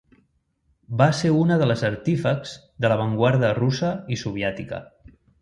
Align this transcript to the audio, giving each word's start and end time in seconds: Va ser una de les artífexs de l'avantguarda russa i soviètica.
Va 1.01 1.07
ser 1.17 1.29
una 1.41 1.57
de 1.63 1.67
les 1.71 1.83
artífexs 1.89 2.55
de 2.87 2.91
l'avantguarda 2.93 3.53
russa 3.61 3.93
i 4.17 4.21
soviètica. 4.25 4.83